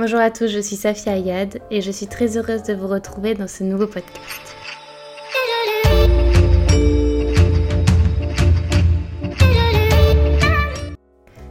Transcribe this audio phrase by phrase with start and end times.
[0.00, 3.34] Bonjour à tous, je suis Safia Ayad et je suis très heureuse de vous retrouver
[3.34, 4.54] dans ce nouveau podcast.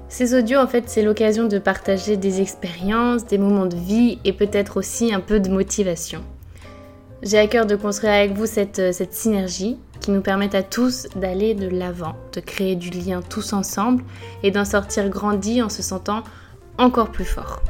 [0.08, 4.32] Ces audios, en fait, c'est l'occasion de partager des expériences, des moments de vie et
[4.32, 6.24] peut-être aussi un peu de motivation.
[7.24, 11.08] J'ai à cœur de construire avec vous cette, cette synergie qui nous permette à tous
[11.18, 14.06] d'aller de l'avant, de créer du lien tous ensemble
[14.42, 16.24] et d'en sortir grandi en se sentant
[16.78, 17.62] encore plus fort.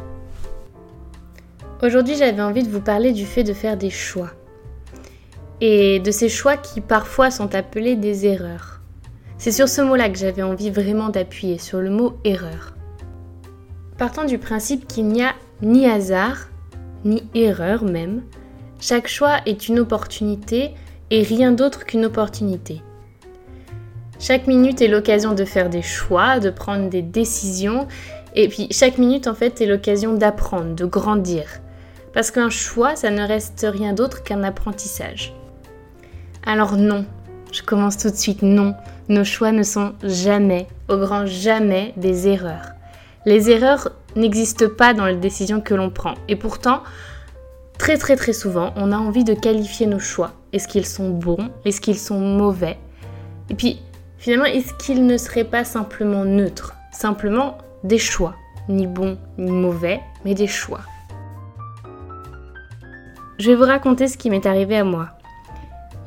[1.84, 4.32] Aujourd'hui, j'avais envie de vous parler du fait de faire des choix.
[5.62, 8.82] Et de ces choix qui parfois sont appelés des erreurs.
[9.38, 12.74] C'est sur ce mot-là que j'avais envie vraiment d'appuyer, sur le mot erreur.
[14.00, 16.48] Partant du principe qu'il n'y a ni hasard,
[17.06, 18.24] ni erreur même,
[18.80, 20.72] chaque choix est une opportunité
[21.12, 22.82] et rien d'autre qu'une opportunité.
[24.20, 27.88] Chaque minute est l'occasion de faire des choix, de prendre des décisions,
[28.34, 31.46] et puis chaque minute en fait est l'occasion d'apprendre, de grandir.
[32.14, 35.34] Parce qu'un choix, ça ne reste rien d'autre qu'un apprentissage.
[36.46, 37.06] Alors non,
[37.52, 38.76] je commence tout de suite, non,
[39.10, 42.72] nos choix ne sont jamais, au grand jamais, des erreurs.
[43.26, 46.14] Les erreurs n'existent pas dans les décisions que l'on prend.
[46.28, 46.82] Et pourtant,
[47.78, 50.32] très très très souvent, on a envie de qualifier nos choix.
[50.54, 51.50] Est-ce qu'ils sont bons?
[51.66, 52.78] Est-ce qu'ils sont mauvais?
[53.50, 53.82] Et puis,
[54.18, 56.76] finalement, est-ce qu'ils ne seraient pas simplement neutres?
[56.92, 58.36] Simplement des choix.
[58.70, 60.82] Ni bons ni mauvais, mais des choix.
[63.38, 65.10] Je vais vous raconter ce qui m'est arrivé à moi.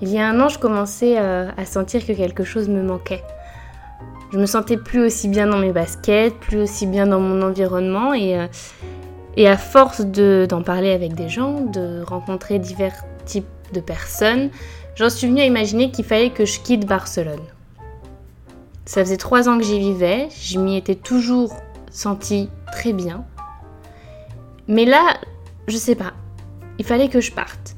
[0.02, 3.22] Il y a un an, je commençais euh, à sentir que quelque chose me manquait.
[4.32, 8.14] Je me sentais plus aussi bien dans mes baskets, plus aussi bien dans mon environnement
[8.14, 8.46] et, euh,
[9.46, 14.50] à force d'en parler avec des gens, de rencontrer divers types de personnes,
[14.96, 17.40] j'en suis venue à imaginer qu'il fallait que je quitte Barcelone.
[18.86, 21.54] Ça faisait trois ans que j'y vivais, je m'y étais toujours
[21.92, 23.24] sentie très bien.
[24.66, 25.14] Mais là,
[25.68, 26.12] je sais pas,
[26.80, 27.76] il fallait que je parte.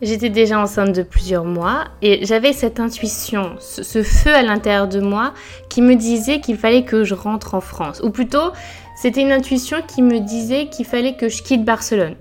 [0.00, 5.00] J'étais déjà enceinte de plusieurs mois et j'avais cette intuition, ce, feu à l'intérieur de
[5.00, 5.34] moi
[5.68, 8.00] qui me disait qu'il fallait que je rentre en France.
[8.02, 8.52] Ou plutôt,
[8.96, 12.14] c'était une intuition qui me disait qu'il fallait que je quitte Barcelone.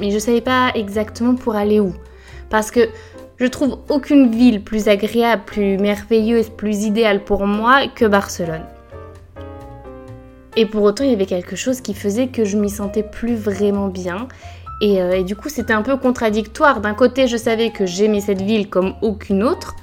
[0.00, 1.94] Mais je ne savais pas exactement pour aller où.
[2.50, 2.90] Parce que
[3.38, 8.66] je trouve aucune ville plus agréable, plus merveilleuse, plus idéale pour moi que Barcelone.
[10.56, 13.34] Et pour autant, il y avait quelque chose qui faisait que je m'y sentais plus
[13.34, 14.28] vraiment bien
[14.82, 16.80] euh, et, du coup, c'était un peu contradictoire.
[16.80, 19.76] D'un côté, je savais que j'aimais cette ville comme aucune autre,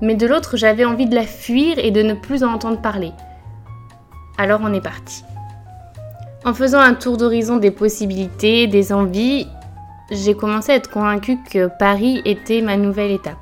[0.00, 3.12] mais de l'autre, j'avais envie de la fuir et de ne plus en entendre parler.
[4.38, 5.22] Alors on est parti.
[6.44, 9.46] En faisant un tour d'horizon des possibilités, des envies,
[10.10, 13.36] j'ai commencé à être convaincue que Paris était ma nouvelle étape.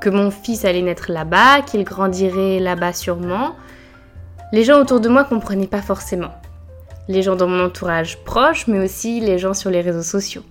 [0.00, 3.54] Que mon fils allait naître là-bas, qu'il grandirait là-bas sûrement.
[4.52, 6.32] Les gens autour de moi comprenaient pas forcément
[7.08, 10.42] les gens dans mon entourage proche, mais aussi les gens sur les réseaux sociaux.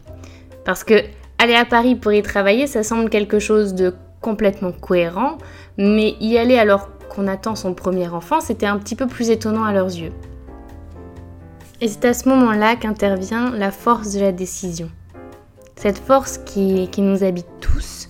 [0.64, 0.96] Parce que
[1.38, 5.38] aller à Paris pour y travailler, ça semble quelque chose de complètement cohérent,
[5.78, 9.64] mais y aller alors qu'on attend son premier enfant, c'était un petit peu plus étonnant
[9.64, 10.12] à leurs yeux.
[11.82, 14.90] Et c'est à ce moment-là qu'intervient la force de la décision.
[15.76, 18.10] Cette force qui, qui nous habite tous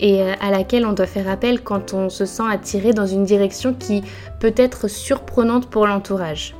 [0.00, 3.24] et euh, à laquelle on doit faire appel quand on se sent attiré dans une
[3.24, 4.02] direction qui
[4.40, 6.54] peut être surprenante pour l'entourage.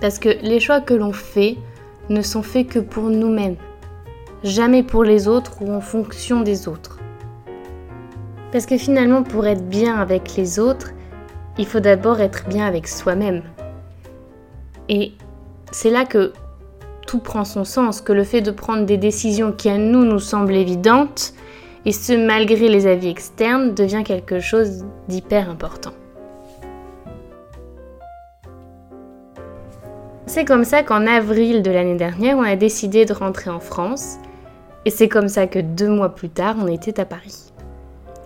[0.00, 1.56] Parce que les choix que l'on fait
[2.08, 3.56] ne sont faits que pour nous-mêmes,
[4.44, 6.98] jamais pour les autres ou en fonction des autres.
[8.52, 10.92] Parce que finalement, pour être bien avec les autres,
[11.58, 13.42] il faut d'abord être bien avec soi-même.
[14.88, 15.12] Et
[15.72, 16.32] c'est là que
[17.06, 20.18] tout prend son sens, que le fait de prendre des décisions qui à nous nous
[20.18, 21.34] semblent évidentes,
[21.84, 25.92] et ce malgré les avis externes, devient quelque chose d'hyper important.
[30.36, 34.16] C'est comme ça qu'en avril de l'année dernière, on a décidé de rentrer en France.
[34.84, 37.54] Et c'est comme ça que deux mois plus tard, on était à Paris.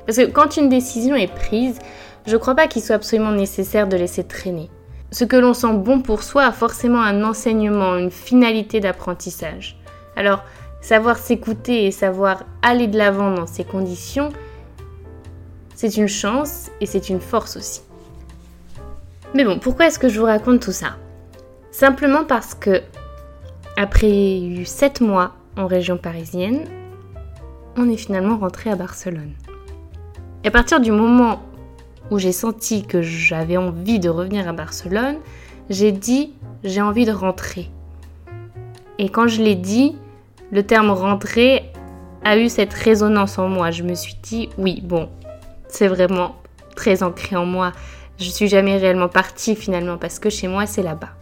[0.06, 1.78] Parce que quand une décision est prise,
[2.26, 4.70] je ne crois pas qu'il soit absolument nécessaire de laisser traîner.
[5.12, 9.78] Ce que l'on sent bon pour soi a forcément un enseignement, une finalité d'apprentissage.
[10.16, 10.42] Alors,
[10.80, 14.30] savoir s'écouter et savoir aller de l'avant dans ces conditions,
[15.76, 17.82] c'est une chance et c'est une force aussi.
[19.32, 20.96] Mais bon, pourquoi est-ce que je vous raconte tout ça?
[21.70, 22.82] Simplement parce que,
[23.76, 26.64] après eu 7 mois en région parisienne,
[27.76, 29.32] on est finalement rentré à Barcelone.
[30.42, 31.40] Et à partir du moment
[32.10, 35.16] où j'ai senti que j'avais envie de revenir à Barcelone,
[35.68, 36.32] j'ai dit
[36.64, 37.70] j'ai envie de rentrer.
[38.98, 39.96] Et quand je l'ai dit,
[40.50, 41.70] le terme rentrer
[42.24, 43.70] a eu cette résonance en moi.
[43.70, 45.08] Je me suis dit oui, bon,
[45.68, 46.36] c'est vraiment
[46.74, 47.72] très ancré en moi.
[48.18, 51.19] Je suis jamais réellement partie finalement parce que chez moi c'est là-bas.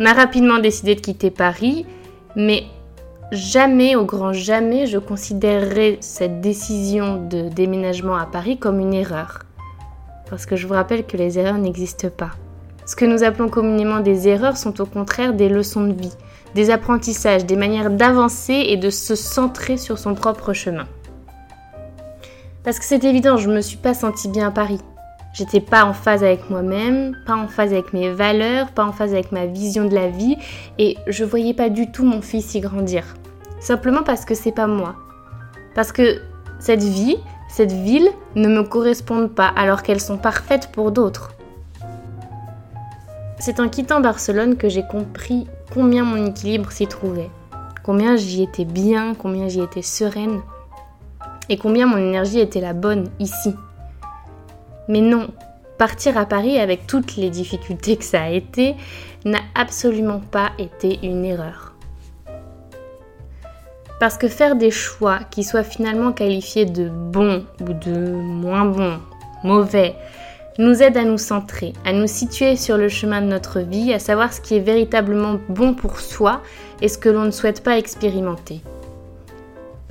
[0.00, 1.86] On a rapidement décidé de quitter Paris,
[2.34, 2.64] mais
[3.30, 9.40] jamais, au grand jamais, je considérerais cette décision de déménagement à Paris comme une erreur.
[10.30, 12.30] Parce que je vous rappelle que les erreurs n'existent pas.
[12.86, 16.16] Ce que nous appelons communément des erreurs sont au contraire des leçons de vie,
[16.54, 20.86] des apprentissages, des manières d'avancer et de se centrer sur son propre chemin.
[22.64, 24.80] Parce que c'est évident, je ne me suis pas sentie bien à Paris.
[25.32, 29.12] J'étais pas en phase avec moi-même, pas en phase avec mes valeurs, pas en phase
[29.12, 30.36] avec ma vision de la vie
[30.78, 33.04] et je voyais pas du tout mon fils y grandir.
[33.58, 34.94] Simplement parce que c'est pas moi.
[35.74, 36.20] Parce que
[36.58, 37.16] cette vie,
[37.48, 41.32] cette ville ne me correspondent pas alors qu'elles sont parfaites pour d'autres.
[43.38, 47.30] C'est en quittant Barcelone que j'ai compris combien mon équilibre s'y trouvait,
[47.82, 50.42] combien j'y étais bien, combien j'y étais sereine
[51.48, 53.54] et combien mon énergie était la bonne ici.
[54.88, 55.28] Mais non,
[55.78, 58.74] partir à Paris avec toutes les difficultés que ça a été
[59.24, 61.74] n'a absolument pas été une erreur.
[64.00, 68.98] Parce que faire des choix qui soient finalement qualifiés de bons ou de moins bons,
[69.44, 69.94] mauvais,
[70.58, 73.98] nous aide à nous centrer, à nous situer sur le chemin de notre vie, à
[73.98, 76.42] savoir ce qui est véritablement bon pour soi
[76.80, 78.60] et ce que l'on ne souhaite pas expérimenter.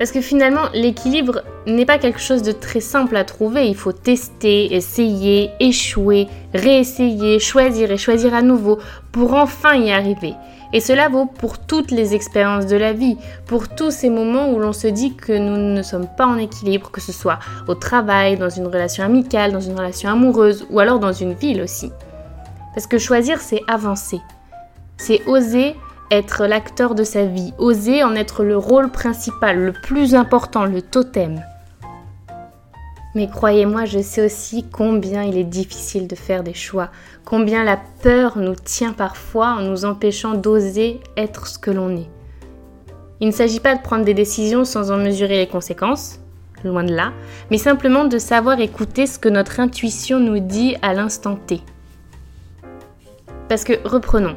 [0.02, 3.68] Parce que finalement, l'équilibre n'est pas quelque chose de très simple à trouver.
[3.68, 8.80] Il faut tester, essayer, échouer, réessayer, choisir et choisir à nouveau
[9.12, 10.34] pour enfin y arriver.
[10.74, 13.16] Et cela vaut pour toutes les expériences de la vie,
[13.46, 16.90] pour tous ces moments où l'on se dit que nous ne sommes pas en équilibre,
[16.90, 17.38] que ce soit
[17.68, 21.62] au travail, dans une relation amicale, dans une relation amoureuse ou alors dans une ville
[21.62, 21.92] aussi.
[22.74, 24.20] Parce que choisir, c'est avancer.
[24.98, 25.76] C'est oser
[26.12, 30.82] être l'acteur de sa vie, oser en être le rôle principal, le plus important, le
[30.82, 31.42] totem.
[33.16, 36.90] Mais croyez-moi, je sais aussi combien il est difficile de faire des choix,
[37.26, 42.10] combien la peur nous tient parfois en nous empêchant d'oser être ce que l'on est.
[43.22, 46.20] Il ne s'agit pas de prendre des décisions sans en mesurer les conséquences,
[46.64, 47.14] loin de là,
[47.50, 51.62] mais simplement de savoir écouter ce que notre intuition nous dit à l'instant T.
[53.48, 54.36] Parce que, reprenons,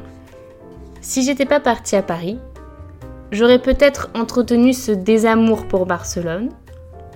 [1.05, 2.39] si j'étais pas partie à Paris,
[3.31, 6.49] j'aurais peut-être entretenu ce désamour pour Barcelone.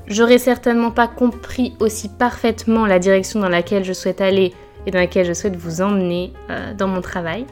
[0.05, 4.53] J'aurais certainement pas compris aussi parfaitement la direction dans laquelle je souhaite aller
[4.85, 7.47] et dans laquelle je souhaite vous emmener euh, dans mon travail.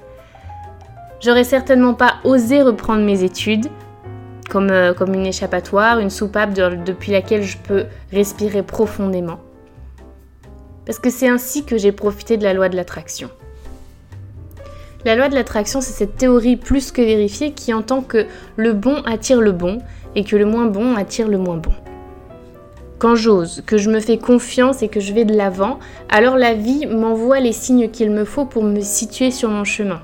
[1.21, 3.65] J'aurais certainement pas osé reprendre mes études
[4.47, 9.39] comme, euh, comme une échappatoire, une soupape depuis laquelle je peux respirer profondément.
[10.85, 13.31] Parce que c'est ainsi que j'ai profité de la loi de l'attraction.
[15.05, 19.01] La loi de l'attraction, c'est cette théorie plus que vérifiée qui entend que le bon
[19.05, 19.77] attire le bon
[20.15, 21.71] et que le moins bon attire le moins bon.
[22.97, 25.77] Quand j'ose, que je me fais confiance et que je vais de l'avant,
[26.09, 30.01] alors la vie m'envoie les signes qu'il me faut pour me situer sur mon chemin.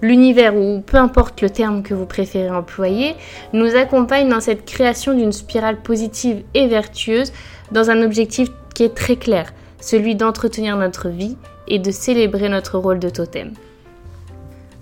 [0.00, 3.16] L'univers, ou peu importe le terme que vous préférez employer,
[3.52, 7.32] nous accompagne dans cette création d'une spirale positive et vertueuse
[7.72, 11.36] dans un objectif qui est très clair, celui d'entretenir notre vie
[11.66, 13.52] et de célébrer notre rôle de totem.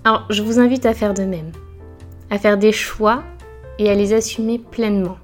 [0.05, 1.53] Alors, je vous invite à faire de même,
[2.31, 3.23] à faire des choix
[3.79, 5.19] et à les assumer pleinement.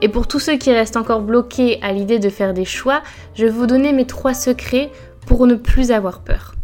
[0.00, 3.02] Et pour tous ceux qui restent encore bloqués à l'idée de faire des choix,
[3.34, 4.90] je vais vous donner mes trois secrets
[5.26, 6.54] pour ne plus avoir peur.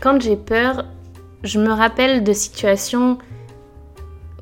[0.00, 0.84] Quand j'ai peur,
[1.42, 3.18] je me rappelle de situations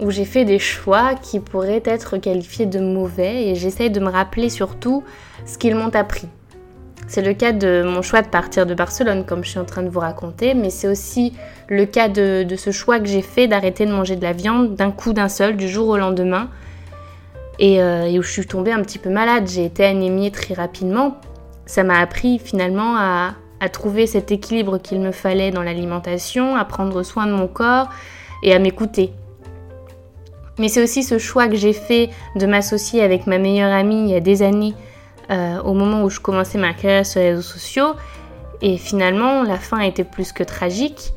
[0.00, 4.10] où j'ai fait des choix qui pourraient être qualifiés de mauvais et j'essaye de me
[4.10, 5.04] rappeler surtout
[5.46, 6.28] ce qu'ils m'ont appris.
[7.08, 9.82] C'est le cas de mon choix de partir de Barcelone, comme je suis en train
[9.82, 11.34] de vous raconter, mais c'est aussi
[11.68, 14.90] le cas de, ce choix que j'ai fait d'arrêter de manger de la viande d'un
[14.90, 16.48] coup d'un seul, du jour au lendemain,
[17.62, 19.46] euh, et, où je suis tombée un petit peu malade.
[19.46, 21.16] J'ai été anémiée très rapidement.
[21.64, 23.34] Ça m'a appris finalement à
[23.72, 27.88] trouver cet équilibre qu'il me fallait dans l'alimentation, à prendre soin de mon corps
[28.42, 29.12] et à m'écouter.
[30.58, 34.10] Mais c'est aussi ce choix que j'ai fait de m'associer avec ma meilleure amie il
[34.10, 34.74] y a des années
[35.30, 37.94] euh, au moment où je commençais ma carrière sur les réseaux sociaux.
[38.62, 41.12] Et finalement, la fin était plus que tragique.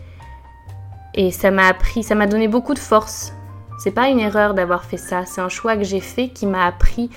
[1.13, 3.33] Et ça m'a appris, ça m'a donné beaucoup de force.
[3.79, 6.65] C'est pas une erreur d'avoir fait ça, c'est un choix que j'ai fait qui m'a
[6.65, 7.09] appris,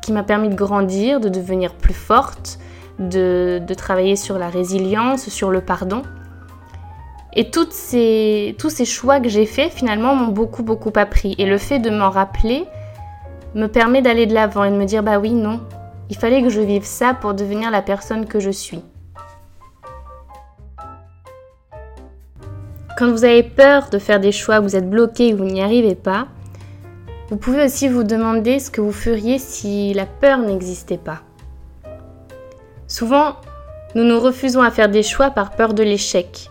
[0.00, 2.58] qui m'a permis de grandir, de devenir plus forte,
[2.98, 6.02] de, de, travailler sur la résilience, sur le pardon.
[7.34, 11.34] Et toutes ces, tous ces choix que j'ai faits finalement m'ont beaucoup beaucoup appris.
[11.38, 12.64] Et le fait de m'en rappeler
[13.54, 15.60] me permet d'aller de l'avant et de me dire bah oui, non,
[16.12, 18.82] il fallait que je vive ça pour devenir la personne que je suis.
[22.98, 26.28] Quand vous avez peur de faire des choix, vous êtes bloqué vous n'y arrivez pas,
[27.30, 31.22] vous pouvez aussi vous demander ce que vous feriez si la peur n'existait pas.
[32.86, 33.36] Souvent,
[33.94, 36.50] Nous nous refusons à faire des choix par peur de l'échec.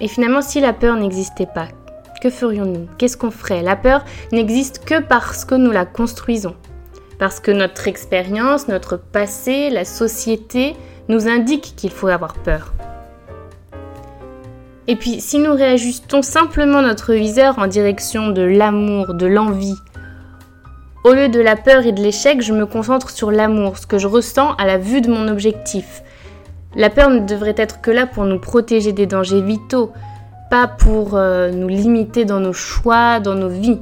[0.00, 1.68] Et finalement, si la peur n'existait pas,
[2.20, 2.88] que ferions-nous?
[2.98, 3.62] Qu'est-ce qu'on ferait?
[3.62, 6.56] La peur n'existe que parce que nous la construisons.
[7.18, 10.76] Parce que notre expérience, notre passé, la société
[11.08, 12.72] nous indiquent qu'il faut avoir peur.
[14.88, 19.74] Et puis, si nous réajustons simplement notre viseur en direction de l'amour, de l'envie,
[21.04, 23.98] au lieu de la peur et de l'échec, je me concentre sur l'amour, ce que
[23.98, 26.02] je ressens à la vue de mon objectif.
[26.76, 29.92] La peur ne devrait être que là pour nous protéger des dangers vitaux,
[30.50, 33.80] pas pour euh, nous limiter dans nos choix, dans nos vies.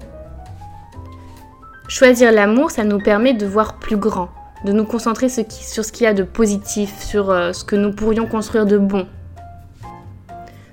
[1.87, 4.31] Choisir l'amour, ça nous permet de voir plus grand,
[4.65, 7.93] de nous concentrer sur ce qu'il y a de positif, sur euh, ce que nous
[7.93, 9.07] pourrions construire de bon.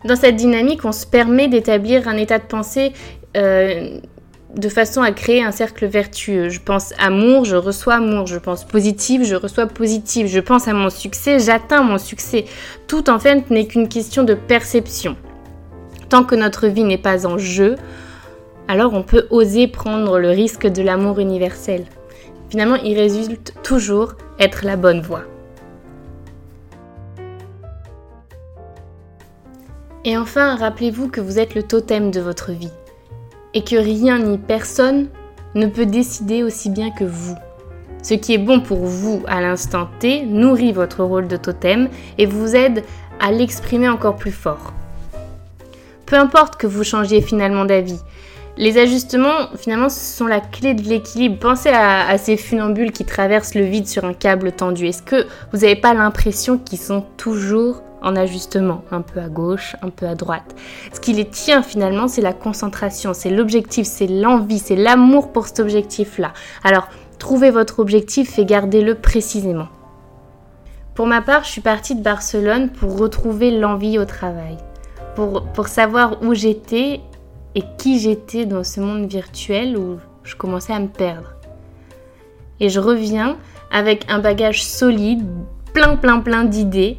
[0.05, 2.93] Dans cette dynamique, on se permet d'établir un état de pensée
[3.37, 3.99] euh,
[4.55, 6.49] de façon à créer un cercle vertueux.
[6.49, 8.25] Je pense amour, je reçois amour.
[8.27, 10.27] Je pense positif, je reçois positif.
[10.27, 12.45] Je pense à mon succès, j'atteins mon succès.
[12.87, 15.15] Tout en fait n'est qu'une question de perception.
[16.09, 17.75] Tant que notre vie n'est pas en jeu,
[18.67, 21.85] alors on peut oser prendre le risque de l'amour universel.
[22.49, 25.23] Finalement, il résulte toujours être la bonne voie.
[30.03, 32.71] Et enfin, rappelez-vous que vous êtes le totem de votre vie
[33.53, 35.07] et que rien ni personne
[35.53, 37.35] ne peut décider aussi bien que vous.
[38.01, 41.87] Ce qui est bon pour vous à l'instant T nourrit votre rôle de totem
[42.17, 42.83] et vous aide
[43.19, 44.73] à l'exprimer encore plus fort.
[46.07, 48.01] Peu importe que vous changiez finalement d'avis,
[48.57, 51.37] les ajustements, finalement, sont la clé de l'équilibre.
[51.39, 54.87] Pensez à, ces funambules qui traversent le vide sur un câble tendu.
[54.87, 59.75] Est-ce que vous n'avez pas l'impression qu'ils sont toujours en ajustement, un peu à gauche,
[59.81, 60.55] un peu à droite?
[60.93, 65.47] Ce qui les tient finalement, c'est la concentration, c'est l'objectif, c'est l'envie, c'est l'amour pour
[65.47, 66.33] cet objectif-là.
[66.63, 66.89] Alors,
[67.19, 69.67] trouvez votre objectif et gardez-le précisément.
[70.93, 74.57] Pour ma part, je suis partie de Barcelone pour retrouver l'envie au travail,
[75.15, 76.99] pour, pour savoir où j'étais
[77.55, 81.33] et qui j'étais dans ce monde virtuel où je commençais à me perdre.
[82.59, 83.37] Et je reviens
[83.71, 85.25] avec un bagage solide,
[85.73, 86.97] plein plein plein d'idées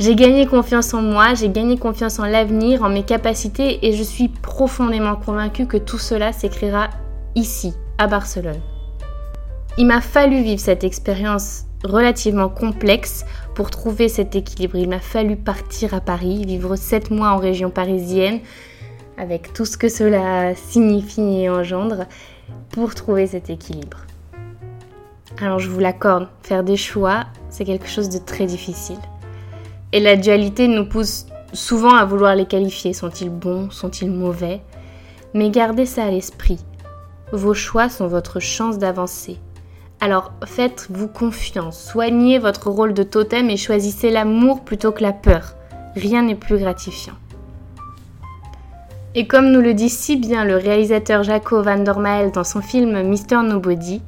[0.00, 4.02] j'ai gagné confiance en moi, j'ai gagné confiance en l'avenir, en mes capacités et je
[4.04, 6.88] suis profondément convaincue que tout cela s'écrira
[7.34, 8.60] ici, à Barcelone.
[9.76, 13.24] Il m'a fallu vivre cette expérience relativement complexe
[13.56, 14.76] pour trouver cet équilibre.
[14.76, 18.38] Il m'a fallu partir à Paris, vivre sept mois en région parisienne,
[19.18, 22.06] avec tout ce que cela signifie et engendre,
[22.70, 23.98] pour trouver cet équilibre.
[25.40, 28.98] Alors je vous l'accorde, faire des choix, c'est quelque chose de très difficile.
[29.92, 32.92] Et la dualité nous pousse souvent à vouloir les qualifier.
[32.92, 34.60] Sont-ils bons Sont-ils mauvais?
[35.34, 36.58] Mais gardez ça à l'esprit.
[37.32, 39.38] Vos choix sont votre chance d'avancer.
[40.00, 45.54] Alors faites-vous confiance, soignez votre rôle de totem et choisissez l'amour plutôt que la peur.
[45.96, 47.14] Rien n'est plus gratifiant.
[49.18, 53.02] Et comme nous le dit si bien le réalisateur Jaco Van Dormael dans son film
[53.02, 54.00] Mister Nobody,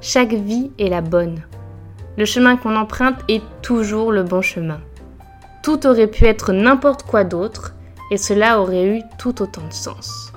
[0.00, 1.42] chaque vie est la bonne.
[2.16, 4.78] Le chemin qu'on emprunte est toujours le bon chemin.
[5.64, 7.74] Tout aurait pu être n'importe quoi d'autre
[8.12, 10.32] et cela aurait eu tout autant de sens.